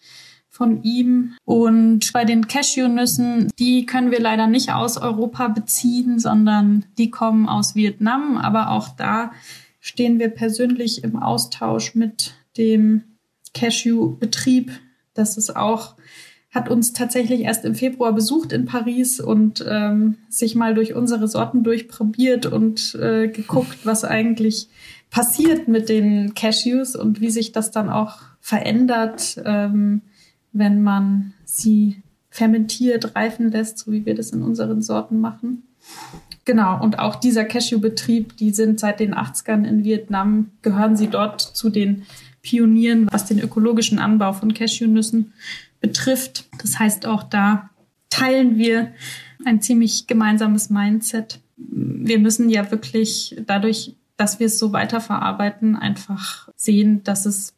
[0.60, 1.32] von ihm.
[1.46, 7.48] Und bei den Cashewnüssen, die können wir leider nicht aus Europa beziehen, sondern die kommen
[7.48, 8.36] aus Vietnam.
[8.36, 9.32] Aber auch da
[9.80, 13.04] stehen wir persönlich im Austausch mit dem
[13.54, 14.70] Cashew-Betrieb.
[15.14, 15.94] Das ist auch
[16.50, 21.28] hat uns tatsächlich erst im Februar besucht in Paris und ähm, sich mal durch unsere
[21.28, 24.68] Sorten durchprobiert und äh, geguckt, was eigentlich
[25.10, 30.02] passiert mit den Cashews und wie sich das dann auch verändert, ähm,
[30.52, 35.64] wenn man sie fermentiert, reifen lässt, so wie wir das in unseren Sorten machen.
[36.44, 41.40] Genau, und auch dieser Cashew-Betrieb, die sind seit den 80ern in Vietnam, gehören sie dort
[41.40, 42.06] zu den
[42.42, 45.32] Pionieren, was den ökologischen Anbau von Cashewnüssen
[45.80, 46.48] betrifft.
[46.60, 47.70] Das heißt, auch da
[48.08, 48.92] teilen wir
[49.44, 51.40] ein ziemlich gemeinsames Mindset.
[51.56, 57.54] Wir müssen ja wirklich dadurch, dass wir es so weiterverarbeiten, einfach sehen, dass es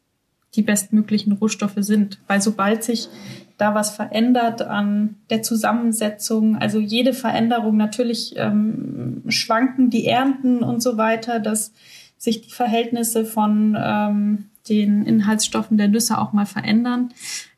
[0.55, 2.19] die bestmöglichen Rohstoffe sind.
[2.27, 3.09] Weil sobald sich
[3.57, 10.81] da was verändert an der Zusammensetzung, also jede Veränderung, natürlich ähm, schwanken die Ernten und
[10.81, 11.73] so weiter, dass
[12.17, 17.09] sich die Verhältnisse von ähm, den Inhaltsstoffen der Nüsse auch mal verändern.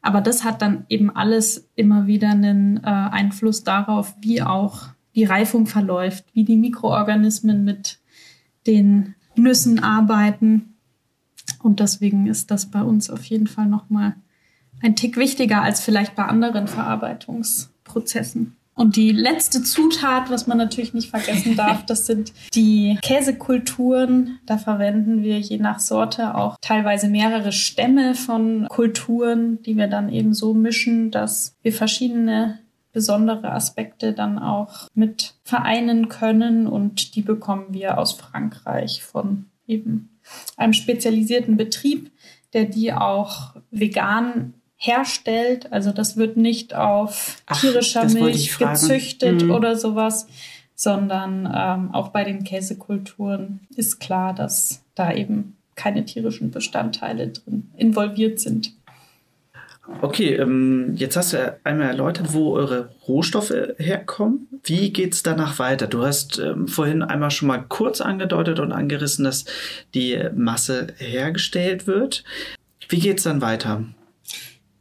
[0.01, 5.25] Aber das hat dann eben alles immer wieder einen äh, Einfluss darauf, wie auch die
[5.25, 7.99] Reifung verläuft, wie die Mikroorganismen mit
[8.67, 10.74] den Nüssen arbeiten.
[11.65, 14.13] Und deswegen ist das bei uns auf jeden Fall nochmal
[14.83, 18.55] ein Tick wichtiger als vielleicht bei anderen Verarbeitungsprozessen.
[18.75, 24.37] Und die letzte Zutat, was man natürlich nicht vergessen darf, das sind die Käsekulturen.
[24.45, 30.09] Da verwenden wir je nach Sorte auch teilweise mehrere Stämme von Kulturen, die wir dann
[30.09, 32.59] eben so mischen, dass wir verschiedene
[32.93, 36.67] besondere Aspekte dann auch mit vereinen können.
[36.67, 40.09] Und die bekommen wir aus Frankreich von eben
[40.57, 42.11] einem spezialisierten Betrieb,
[42.53, 45.71] der die auch vegan herstellt.
[45.71, 49.51] Also das wird nicht auf Ach, tierischer Milch gezüchtet Mhm.
[49.51, 50.27] oder sowas,
[50.75, 57.69] sondern ähm, auch bei den Käsekulturen ist klar, dass da eben keine tierischen Bestandteile drin
[57.77, 58.73] involviert sind.
[60.01, 64.47] Okay, ähm, jetzt hast du einmal erläutert, wo eure Rohstoffe herkommen.
[64.63, 65.87] Wie geht's danach weiter?
[65.87, 69.45] Du hast ähm, vorhin einmal schon mal kurz angedeutet und angerissen, dass
[69.93, 72.23] die Masse hergestellt wird.
[72.89, 73.83] Wie geht's dann weiter?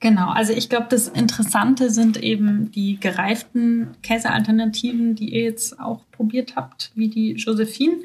[0.01, 6.03] Genau, also ich glaube, das Interessante sind eben die gereiften Käsealternativen, die ihr jetzt auch
[6.13, 7.97] probiert habt, wie die Josephine.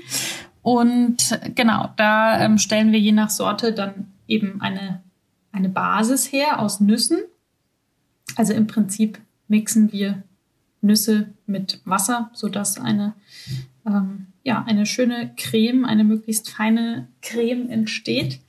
[0.62, 5.02] Und genau, da ähm, stellen wir je nach Sorte dann eben eine,
[5.52, 7.20] eine Basis her aus Nüssen.
[8.36, 10.24] Also im Prinzip mixen wir
[10.82, 13.14] Nüsse mit Wasser, sodass eine,
[13.86, 18.40] ähm, ja, eine schöne Creme, eine möglichst feine Creme entsteht.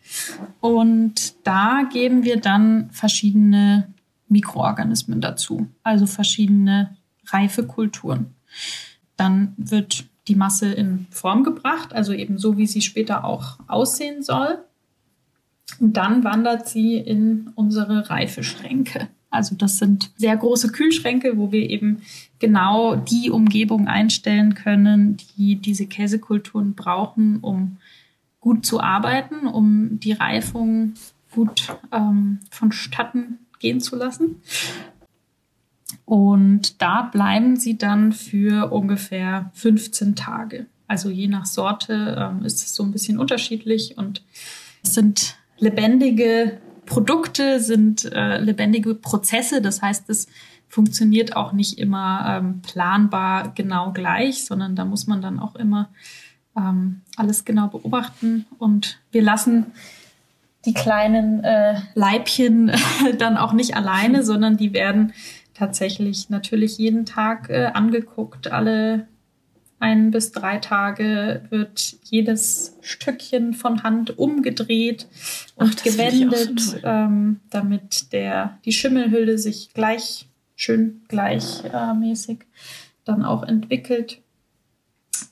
[0.60, 3.92] Und da geben wir dann verschiedene
[4.28, 8.34] Mikroorganismen dazu, also verschiedene reife Kulturen.
[9.16, 14.22] Dann wird die Masse in Form gebracht, also eben so, wie sie später auch aussehen
[14.22, 14.64] soll.
[15.78, 19.08] Und dann wandert sie in unsere Reifeschränke.
[19.30, 22.02] Also das sind sehr große Kühlschränke, wo wir eben
[22.40, 27.76] genau die Umgebung einstellen können, die diese Käsekulturen brauchen, um
[28.40, 30.94] gut zu arbeiten, um die Reifung
[31.30, 34.42] gut ähm, vonstatten gehen zu lassen.
[36.04, 40.66] Und da bleiben sie dann für ungefähr 15 Tage.
[40.88, 44.24] Also je nach Sorte ähm, ist es so ein bisschen unterschiedlich und
[44.82, 49.62] es sind lebendige Produkte, sind äh, lebendige Prozesse.
[49.62, 50.26] Das heißt, es
[50.68, 55.90] funktioniert auch nicht immer ähm, planbar genau gleich, sondern da muss man dann auch immer
[56.56, 58.46] ähm, alles genau beobachten.
[58.58, 59.66] Und wir lassen
[60.64, 62.72] die kleinen äh, Leibchen
[63.18, 65.12] dann auch nicht alleine, sondern die werden
[65.54, 69.06] tatsächlich natürlich jeden Tag äh, angeguckt, alle
[69.80, 75.08] ein bis drei Tage wird jedes Stückchen von Hand umgedreht
[75.56, 82.40] und Ach, gewendet, so ähm, damit der, die Schimmelhülle sich gleich, schön gleichmäßig
[83.04, 84.20] dann auch entwickelt.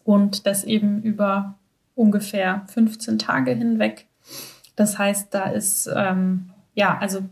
[0.05, 1.59] Und das eben über
[1.95, 4.07] ungefähr 15 Tage hinweg.
[4.77, 7.23] Das heißt, da ist ähm, ja, also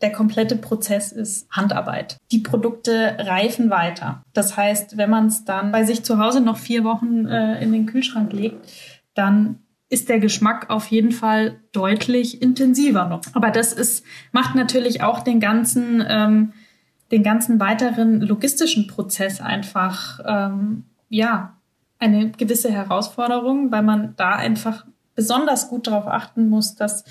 [0.00, 2.16] der komplette Prozess ist Handarbeit.
[2.32, 4.22] Die Produkte reifen weiter.
[4.32, 7.70] Das heißt, wenn man es dann bei sich zu Hause noch vier Wochen äh, in
[7.70, 8.66] den Kühlschrank legt,
[9.12, 9.58] dann
[9.90, 13.20] ist der Geschmack auf jeden Fall deutlich intensiver noch.
[13.34, 16.54] Aber das ist, macht natürlich auch den ganzen, ähm,
[17.12, 21.58] den ganzen weiteren logistischen Prozess einfach, ähm, ja,
[21.98, 27.04] eine gewisse Herausforderung, weil man da einfach besonders gut darauf achten muss, dass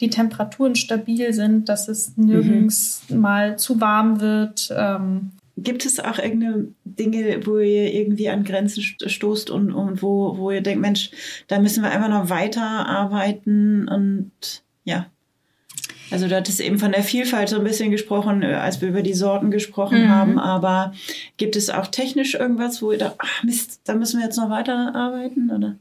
[0.00, 3.18] die Temperaturen stabil sind, dass es nirgends mhm.
[3.18, 4.72] mal zu warm wird.
[4.76, 10.38] Ähm, Gibt es auch irgendeine Dinge, wo ihr irgendwie an Grenzen stoßt und, und wo,
[10.38, 11.10] wo ihr denkt, Mensch,
[11.48, 14.30] da müssen wir einfach noch weiterarbeiten und
[14.84, 15.06] ja.
[16.10, 19.02] Also du hattest eben von der Vielfalt so ein bisschen gesprochen, äh, als wir über
[19.02, 20.08] die Sorten gesprochen mhm.
[20.08, 20.92] haben, aber
[21.36, 24.50] gibt es auch technisch irgendwas, wo ihr da, ach Mist, da müssen wir jetzt noch
[24.50, 25.76] weiterarbeiten, oder?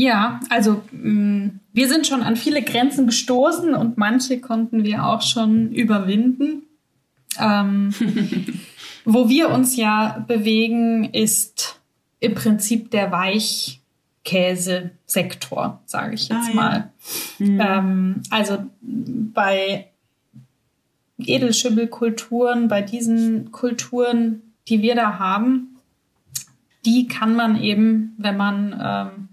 [0.00, 5.20] Ja, also mm, wir sind schon an viele Grenzen gestoßen und manche konnten wir auch
[5.20, 6.62] schon überwinden.
[7.38, 7.92] Ähm,
[9.04, 11.78] wo wir uns ja bewegen, ist
[12.18, 16.90] im Prinzip der Weichkäsesektor, sage ich jetzt ah, mal.
[17.38, 17.46] Ja.
[17.46, 17.60] Mhm.
[17.60, 18.56] Ähm, also
[18.88, 19.88] bei
[21.18, 25.76] Edelschimmelkulturen, bei diesen Kulturen, die wir da haben,
[26.86, 29.28] die kann man eben, wenn man ähm,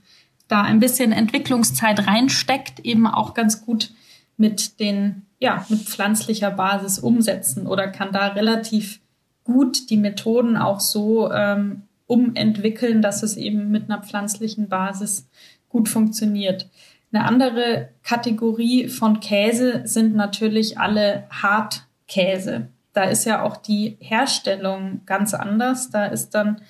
[0.47, 3.91] da ein bisschen Entwicklungszeit reinsteckt, eben auch ganz gut
[4.37, 8.99] mit den, ja, mit pflanzlicher Basis umsetzen oder kann da relativ
[9.43, 15.29] gut die Methoden auch so ähm, umentwickeln, dass es eben mit einer pflanzlichen Basis
[15.69, 16.69] gut funktioniert.
[17.11, 22.67] Eine andere Kategorie von Käse sind natürlich alle Hartkäse.
[22.93, 25.89] Da ist ja auch die Herstellung ganz anders.
[25.89, 26.61] Da ist dann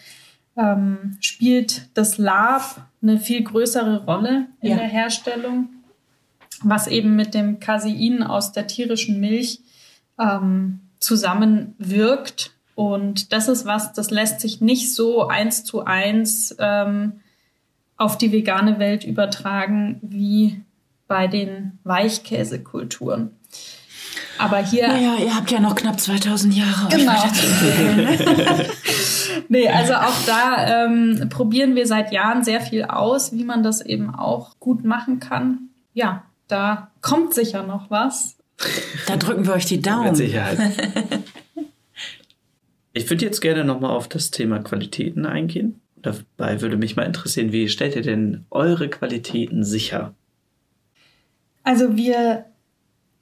[0.58, 4.78] ähm, spielt das Lab eine viel größere Rolle in ja.
[4.78, 5.70] der Herstellung,
[6.64, 9.62] was eben mit dem Casein aus der tierischen Milch
[10.20, 12.52] ähm, zusammenwirkt.
[12.76, 17.22] Und das ist was, das lässt sich nicht so eins zu eins ähm,
[17.96, 20.62] auf die vegane Welt übertragen wie
[21.08, 23.37] bei den Weichkäsekulturen.
[24.38, 24.88] Aber hier.
[24.88, 26.90] Naja, ihr habt ja noch knapp 2000 Jahre.
[26.90, 27.14] Genau.
[29.50, 33.82] nee, also auch da ähm, probieren wir seit Jahren sehr viel aus, wie man das
[33.82, 35.70] eben auch gut machen kann.
[35.94, 38.38] Ja, da kommt sicher noch was.
[39.08, 40.08] Da drücken wir euch die Daumen.
[40.08, 40.58] Mit Sicherheit.
[42.98, 45.80] Ich würde jetzt gerne nochmal auf das Thema Qualitäten eingehen.
[45.98, 50.16] Dabei würde mich mal interessieren, wie stellt ihr denn eure Qualitäten sicher?
[51.64, 52.46] Also wir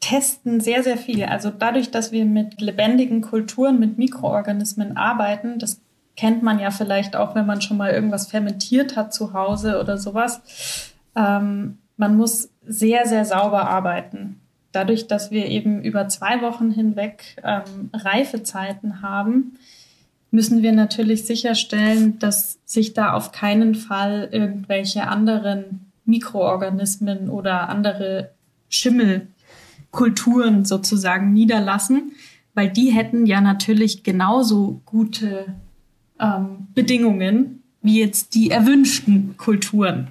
[0.05, 1.23] testen sehr, sehr viel.
[1.23, 5.81] Also dadurch, dass wir mit lebendigen Kulturen, mit Mikroorganismen arbeiten, das
[6.15, 9.97] kennt man ja vielleicht auch, wenn man schon mal irgendwas fermentiert hat zu Hause oder
[9.97, 10.93] sowas.
[11.15, 14.39] Ähm, man muss sehr, sehr sauber arbeiten.
[14.71, 19.57] Dadurch, dass wir eben über zwei Wochen hinweg ähm, Reifezeiten haben,
[20.29, 28.29] müssen wir natürlich sicherstellen, dass sich da auf keinen Fall irgendwelche anderen Mikroorganismen oder andere
[29.95, 32.11] Schimmelkulturen sozusagen niederlassen,
[32.53, 35.55] weil die hätten ja natürlich genauso gute
[36.19, 40.07] ähm, Bedingungen wie jetzt die erwünschten Kulturen.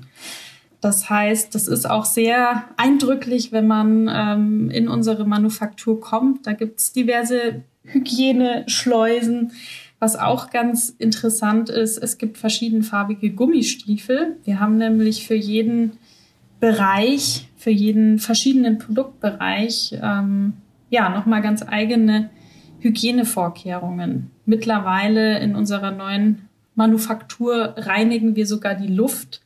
[0.81, 6.47] Das heißt, das ist auch sehr eindrücklich, wenn man ähm, in unsere Manufaktur kommt.
[6.47, 9.53] Da gibt es diverse Hygieneschleusen.
[9.99, 14.37] Was auch ganz interessant ist, es gibt verschiedenfarbige Gummistiefel.
[14.45, 15.93] Wir haben nämlich für jeden
[16.65, 20.55] Bereich, für jeden verschiedenen Produktbereich, ähm,
[20.89, 22.31] ja, nochmal ganz eigene
[22.81, 24.31] Hygienevorkehrungen.
[24.47, 29.43] Mittlerweile in unserer neuen Manufaktur reinigen wir sogar die Luft.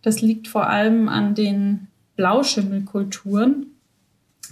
[0.00, 3.66] Das liegt vor allem an den Blauschimmelkulturen,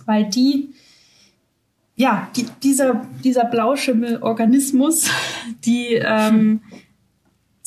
[0.05, 0.75] weil die,
[1.97, 5.11] ja, die, dieser, dieser Blauschimmelorganismus,
[5.65, 6.61] die ähm,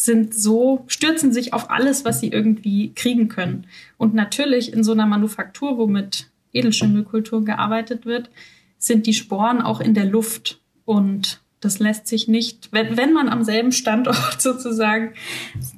[0.03, 3.67] sind so, stürzen sich auf alles, was sie irgendwie kriegen können.
[3.97, 8.29] Und natürlich in so einer Manufaktur, wo mit Edelschimmelkultur gearbeitet wird,
[8.77, 10.59] sind die Sporen auch in der Luft.
[10.85, 15.13] Und das lässt sich nicht, wenn, wenn man am selben Standort sozusagen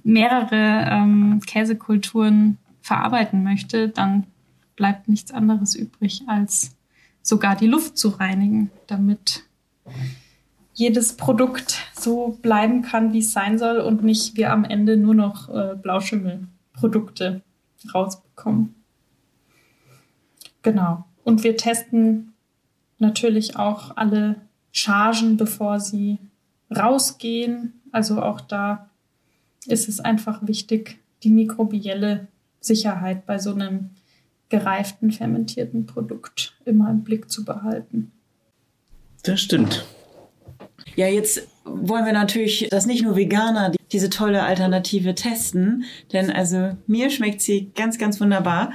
[0.04, 4.26] mehrere ähm, Käsekulturen verarbeiten möchte, dann
[4.76, 6.76] bleibt nichts anderes übrig, als
[7.22, 9.44] sogar die Luft zu reinigen, damit
[10.76, 15.16] jedes Produkt so bleiben kann, wie es sein soll und nicht wir am Ende nur
[15.16, 17.42] noch äh, Blauschimmelprodukte
[17.94, 18.76] rausbekommen.
[20.62, 21.06] Genau.
[21.24, 22.34] Und wir testen
[23.00, 26.20] natürlich auch alle Chargen, bevor sie
[26.76, 27.82] rausgehen.
[27.92, 28.90] Also auch da
[29.66, 32.28] ist es einfach wichtig, die mikrobielle
[32.60, 33.92] Sicherheit bei so einem
[34.50, 38.12] gereiften, fermentierten Produkt immer im Blick zu behalten.
[39.24, 39.86] Das stimmt.
[40.96, 46.78] Ja, jetzt wollen wir natürlich, dass nicht nur Veganer diese tolle Alternative testen, denn also
[46.88, 48.72] mir schmeckt sie ganz, ganz wunderbar.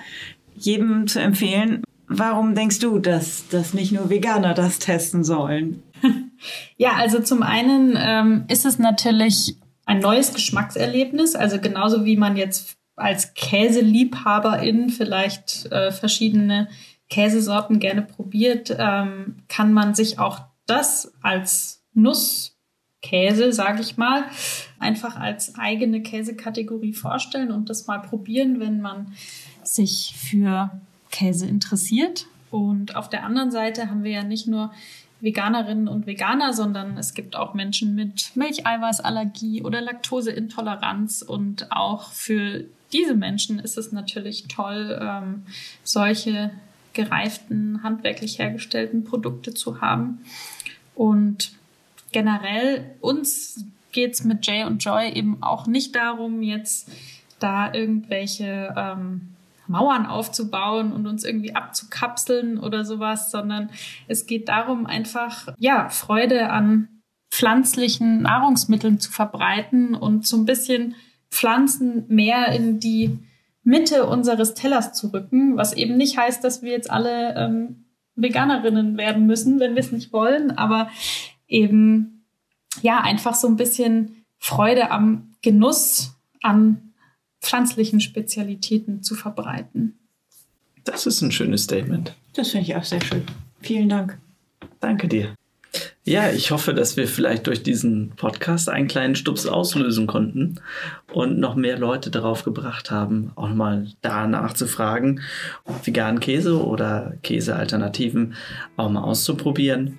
[0.55, 1.83] Jedem zu empfehlen.
[2.09, 5.83] Warum denkst du, dass, dass nicht nur Veganer das testen sollen?
[6.79, 12.39] Ja, also zum einen ähm, ist es natürlich ein neues Geschmackserlebnis, also genauso wie man
[12.39, 16.69] jetzt als Käseliebhaberin vielleicht äh, verschiedene
[17.11, 24.25] Käsesorten gerne probiert, ähm, kann man sich auch das als Nusskäse, sage ich mal,
[24.79, 29.15] einfach als eigene Käsekategorie vorstellen und das mal probieren, wenn man
[29.63, 30.71] sich für
[31.11, 32.27] Käse interessiert.
[32.51, 34.73] Und auf der anderen Seite haben wir ja nicht nur
[35.21, 41.23] Veganerinnen und Veganer, sondern es gibt auch Menschen mit Milcheiweißallergie oder Laktoseintoleranz.
[41.23, 45.43] Und auch für diese Menschen ist es natürlich toll, ähm,
[45.85, 46.51] solche
[46.93, 50.21] gereiften, handwerklich hergestellten Produkte zu haben.
[50.95, 51.53] Und
[52.13, 56.91] generell uns geht's mit Jay und Joy eben auch nicht darum, jetzt
[57.39, 59.35] da irgendwelche ähm,
[59.67, 63.71] Mauern aufzubauen und uns irgendwie abzukapseln oder sowas, sondern
[64.09, 66.89] es geht darum, einfach, ja, Freude an
[67.31, 70.97] pflanzlichen Nahrungsmitteln zu verbreiten und so ein bisschen
[71.31, 73.19] Pflanzen mehr in die
[73.63, 77.85] Mitte unseres Tellers zu rücken, was eben nicht heißt, dass wir jetzt alle ähm,
[78.17, 80.89] Veganerinnen werden müssen, wenn wir es nicht wollen, aber
[81.51, 82.25] eben
[82.81, 86.93] ja einfach so ein bisschen Freude am Genuss an
[87.41, 89.99] pflanzlichen Spezialitäten zu verbreiten.
[90.85, 92.15] Das ist ein schönes Statement.
[92.35, 93.25] Das finde ich auch sehr schön.
[93.61, 94.19] Vielen Dank.
[94.81, 95.35] Danke dir.
[96.05, 100.61] Ja, ich hoffe, dass wir vielleicht durch diesen Podcast einen kleinen Stups auslösen konnten
[101.13, 105.21] und noch mehr Leute darauf gebracht haben, auch mal danach zu fragen,
[105.85, 108.35] veganen Käse oder Käsealternativen
[108.77, 109.99] auch mal auszuprobieren.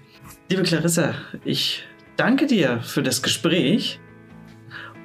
[0.51, 1.13] Liebe Clarissa,
[1.45, 1.83] ich
[2.17, 4.01] danke dir für das Gespräch.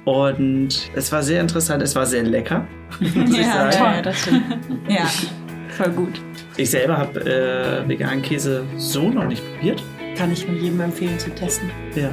[0.03, 2.67] Und es war sehr interessant, es war sehr lecker.
[3.31, 4.43] ja, toll, das stimmt.
[4.89, 5.09] ja,
[5.69, 6.21] voll gut.
[6.57, 9.81] Ich selber habe äh, veganen Käse so noch nicht probiert.
[10.17, 11.71] Kann ich nur jedem empfehlen zu testen.
[11.95, 12.09] Ja.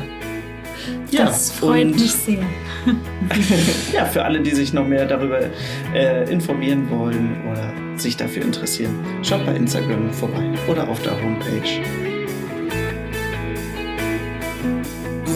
[1.10, 2.38] Das ja, freut mich sehr.
[3.92, 5.40] ja, für alle, die sich noch mehr darüber
[5.92, 11.82] äh, informieren wollen oder sich dafür interessieren, schaut bei Instagram vorbei oder auf der Homepage.